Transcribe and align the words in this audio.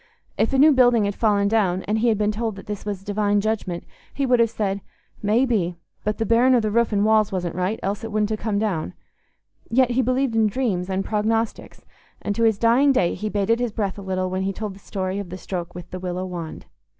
If 0.35 0.51
a 0.51 0.57
new 0.57 0.71
building 0.71 1.05
had 1.05 1.13
fallen 1.13 1.47
down 1.47 1.83
and 1.83 1.99
he 1.99 2.07
had 2.07 2.17
been 2.17 2.31
told 2.31 2.55
that 2.55 2.65
this 2.65 2.87
was 2.87 3.03
a 3.03 3.05
divine 3.05 3.39
judgment, 3.39 3.83
he 4.11 4.25
would 4.25 4.39
have 4.39 4.49
said, 4.49 4.81
"May 5.21 5.45
be; 5.45 5.75
but 6.03 6.17
the 6.17 6.25
bearing 6.25 6.55
o' 6.55 6.59
the 6.59 6.71
roof 6.71 6.91
and 6.91 7.05
walls 7.05 7.31
wasn't 7.31 7.53
right, 7.53 7.79
else 7.83 8.03
it 8.03 8.11
wouldn't 8.11 8.31
ha' 8.31 8.41
come 8.41 8.57
down"; 8.57 8.95
yet 9.69 9.91
he 9.91 10.01
believed 10.01 10.35
in 10.35 10.47
dreams 10.47 10.89
and 10.89 11.05
prognostics, 11.05 11.85
and 12.19 12.33
to 12.35 12.41
his 12.45 12.57
dying 12.57 12.91
day 12.91 13.13
he 13.13 13.29
bated 13.29 13.59
his 13.59 13.71
breath 13.71 13.99
a 13.99 14.01
little 14.01 14.31
when 14.31 14.41
he 14.41 14.51
told 14.53 14.73
the 14.73 14.79
story 14.79 15.19
of 15.19 15.29
the 15.29 15.37
stroke 15.37 15.75
with 15.75 15.91
the 15.91 15.99
willow 15.99 16.25
wand. 16.25 16.65